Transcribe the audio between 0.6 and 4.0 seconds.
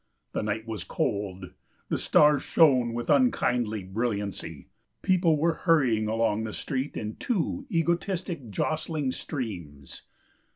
was cold; the stars shone with unkindly